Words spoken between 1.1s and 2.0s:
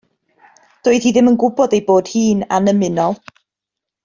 ddim yn gwybod ei